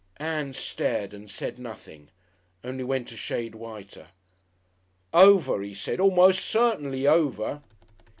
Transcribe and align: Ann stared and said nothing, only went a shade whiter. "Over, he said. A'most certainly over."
Ann 0.17 0.53
stared 0.53 1.13
and 1.13 1.29
said 1.29 1.59
nothing, 1.59 2.09
only 2.63 2.83
went 2.83 3.11
a 3.11 3.15
shade 3.17 3.53
whiter. 3.53 4.07
"Over, 5.13 5.61
he 5.61 5.75
said. 5.75 5.99
A'most 5.99 6.43
certainly 6.43 7.05
over." 7.05 7.61